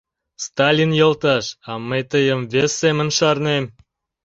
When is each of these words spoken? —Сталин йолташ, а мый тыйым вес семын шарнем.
—Сталин 0.45 0.91
йолташ, 0.99 1.45
а 1.69 1.71
мый 1.87 2.01
тыйым 2.11 2.41
вес 2.53 2.71
семын 2.81 3.09
шарнем. 3.17 3.65